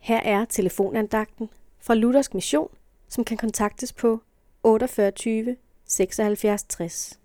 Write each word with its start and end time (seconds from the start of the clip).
Her 0.00 0.20
er 0.20 0.44
telefonandagten 0.44 1.48
fra 1.80 1.94
Luthersk 1.94 2.34
Mission, 2.34 2.68
som 3.08 3.24
kan 3.24 3.36
kontaktes 3.36 3.92
på 3.92 4.20
48 4.62 5.56
76 5.88 6.62
60. 6.62 7.18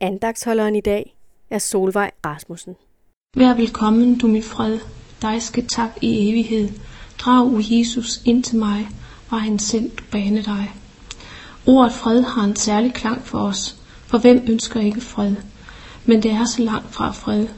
Andagsholderen 0.00 0.76
i 0.76 0.80
dag 0.80 1.16
er 1.50 1.58
Solvej 1.58 2.10
Rasmussen. 2.26 2.74
Vær 3.36 3.54
velkommen, 3.54 4.18
du 4.18 4.26
min 4.26 4.42
fred, 4.42 4.78
dig 5.22 5.42
skal 5.42 5.66
tak 5.66 5.90
i 6.02 6.30
evighed. 6.30 6.68
Drag, 7.18 7.46
o 7.46 7.60
Jesus, 7.60 8.22
ind 8.24 8.44
til 8.44 8.58
mig, 8.58 8.88
vejen 9.30 9.58
selv 9.58 9.90
du 9.90 10.04
bane 10.10 10.42
dig. 10.42 10.70
Ordet 11.66 11.92
fred 11.92 12.22
har 12.22 12.44
en 12.44 12.56
særlig 12.56 12.94
klang 12.94 13.22
for 13.22 13.38
os, 13.38 13.76
for 14.06 14.18
hvem 14.18 14.44
ønsker 14.48 14.80
ikke 14.80 15.00
fred? 15.00 15.34
Men 16.04 16.22
det 16.22 16.30
er 16.30 16.44
så 16.44 16.62
langt 16.62 16.94
fra 16.94 17.10
fred. 17.10 17.48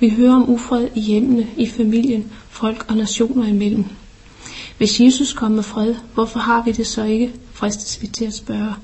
Vi 0.00 0.08
hører 0.08 0.34
om 0.34 0.48
ufred 0.48 0.88
i 0.94 1.00
hjemmene, 1.00 1.46
i 1.56 1.66
familien, 1.66 2.32
folk 2.48 2.84
og 2.88 2.96
nationer 2.96 3.46
imellem. 3.46 3.84
Hvis 4.78 5.00
Jesus 5.00 5.32
kom 5.32 5.50
med 5.50 5.62
fred, 5.62 5.94
hvorfor 6.14 6.38
har 6.38 6.62
vi 6.62 6.72
det 6.72 6.86
så 6.86 7.04
ikke, 7.04 7.32
fristes 7.52 8.02
vi 8.02 8.06
til 8.06 8.24
at 8.24 8.34
spørge. 8.34 8.74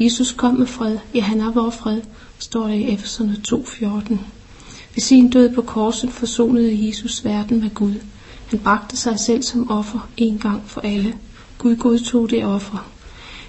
Jesus 0.00 0.32
kom 0.32 0.54
med 0.54 0.66
fred, 0.66 0.98
ja 1.14 1.20
han 1.20 1.40
er 1.40 1.50
vores 1.50 1.76
fred, 1.76 2.00
står 2.38 2.66
der 2.66 2.74
i 2.74 2.92
Efeserne 2.94 3.36
2.14. 3.48 4.16
Ved 4.94 5.00
sin 5.00 5.30
død 5.30 5.54
på 5.54 5.62
korset 5.62 6.10
forsonede 6.10 6.86
Jesus 6.86 7.24
verden 7.24 7.60
med 7.60 7.70
Gud. 7.74 7.94
Han 8.46 8.58
bragte 8.58 8.96
sig 8.96 9.18
selv 9.20 9.42
som 9.42 9.70
offer 9.70 10.08
en 10.16 10.38
gang 10.38 10.62
for 10.66 10.80
alle. 10.80 11.14
Gud 11.58 11.76
godtog 11.76 12.30
det 12.30 12.44
offer. 12.44 12.86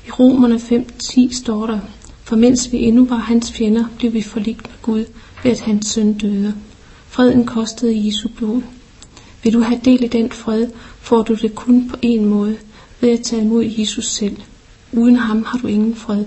I 0.08 0.12
Romerne 0.12 0.56
5.10 0.56 1.34
står 1.34 1.68
der, 1.68 1.80
for 2.24 2.36
mens 2.36 2.72
vi 2.72 2.78
endnu 2.78 3.06
var 3.06 3.18
hans 3.18 3.52
fjender, 3.52 3.86
blev 3.98 4.14
vi 4.14 4.22
forligt 4.22 4.64
med 4.64 4.82
Gud 4.82 5.06
ved 5.44 5.52
at 5.52 5.62
hans 5.62 5.88
søn 5.88 6.14
døde. 6.14 6.54
Freden 7.16 7.46
kostede 7.46 8.06
Jesu 8.06 8.28
blod. 8.28 8.62
Vil 9.44 9.54
du 9.54 9.60
have 9.60 9.82
del 9.86 10.04
i 10.04 10.08
den 10.08 10.32
fred, 10.32 10.68
får 11.00 11.24
du 11.24 11.34
det 11.34 11.56
kun 11.56 11.90
på 11.90 11.96
en 12.02 12.26
måde, 12.26 12.58
ved 13.02 13.10
at 13.10 13.22
tage 13.22 13.42
imod 13.42 13.64
Jesus 13.64 14.06
selv. 14.06 14.38
Uden 14.92 15.16
ham 15.16 15.44
har 15.44 15.58
du 15.58 15.68
ingen 15.68 15.96
fred, 15.96 16.26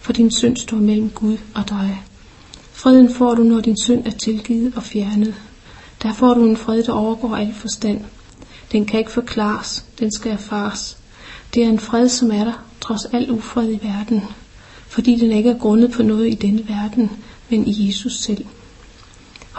for 0.00 0.12
din 0.12 0.30
synd 0.30 0.56
står 0.56 0.76
mellem 0.76 1.10
Gud 1.10 1.36
og 1.54 1.68
dig. 1.68 2.02
Freden 2.72 3.14
får 3.14 3.34
du, 3.34 3.42
når 3.42 3.60
din 3.60 3.76
synd 3.76 4.06
er 4.06 4.10
tilgivet 4.10 4.72
og 4.76 4.82
fjernet. 4.82 5.34
Der 6.02 6.12
får 6.12 6.34
du 6.34 6.44
en 6.44 6.56
fred, 6.56 6.82
der 6.82 6.92
overgår 6.92 7.36
al 7.36 7.54
forstand. 7.54 8.00
Den 8.72 8.86
kan 8.86 8.98
ikke 8.98 9.12
forklares, 9.12 9.84
den 9.98 10.12
skal 10.12 10.32
erfares. 10.32 10.96
Det 11.54 11.64
er 11.64 11.68
en 11.68 11.78
fred, 11.78 12.08
som 12.08 12.30
er 12.30 12.44
der, 12.44 12.64
trods 12.80 13.04
al 13.04 13.30
ufred 13.30 13.70
i 13.70 13.80
verden, 13.82 14.22
fordi 14.88 15.16
den 15.16 15.30
ikke 15.30 15.50
er 15.50 15.58
grundet 15.58 15.90
på 15.90 16.02
noget 16.02 16.28
i 16.28 16.34
denne 16.34 16.68
verden, 16.68 17.10
men 17.50 17.66
i 17.66 17.86
Jesus 17.86 18.18
selv. 18.18 18.44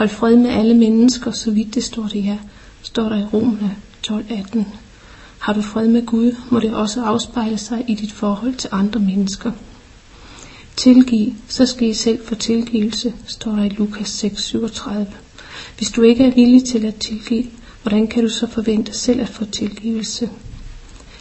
Hold 0.02 0.10
fred 0.10 0.36
med 0.36 0.50
alle 0.50 0.74
mennesker, 0.74 1.32
så 1.32 1.52
vidt 1.52 1.76
det 1.76 1.84
står 1.84 2.08
det 2.08 2.24
her, 2.24 2.38
står 2.82 3.10
der 3.10 3.18
i 3.18 3.24
Romerne 3.24 3.76
12.18. 4.08 4.64
Har 5.40 5.54
du 5.54 5.62
fred 5.62 5.88
med 5.88 6.06
Gud, 6.06 6.36
må 6.50 6.60
det 6.60 6.74
også 6.74 7.04
afspejle 7.04 7.58
sig 7.58 7.86
i 7.88 7.96
dit 7.96 8.12
forhold 8.12 8.56
til 8.56 8.70
andre 8.72 9.00
mennesker. 9.00 9.52
Tilgiv, 10.76 11.34
så 11.48 11.66
skal 11.66 11.88
I 11.88 11.94
selv 11.94 12.28
få 12.28 12.36
tilgivelse, 12.36 13.14
står 13.26 13.52
der 13.52 13.64
i 13.64 13.70
Lukas 13.70 14.24
6.37. 14.24 14.92
Hvis 15.78 15.92
du 15.92 16.02
ikke 16.02 16.26
er 16.26 16.36
villig 16.36 16.64
til 16.64 16.86
at 16.86 16.96
tilgive, 16.96 17.46
hvordan 17.82 18.08
kan 18.08 18.24
du 18.24 18.30
så 18.30 18.48
forvente 18.48 18.94
selv 18.94 19.22
at 19.22 19.30
få 19.30 19.46
tilgivelse? 19.46 20.30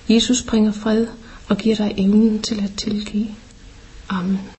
Jesus 0.08 0.42
bringer 0.42 0.72
fred 0.72 1.06
og 1.48 1.56
giver 1.56 1.76
dig 1.76 1.94
evnen 1.96 2.42
til 2.42 2.64
at 2.64 2.72
tilgive. 2.76 3.28
Amen. 4.08 4.50